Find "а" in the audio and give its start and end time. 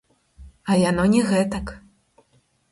0.69-0.77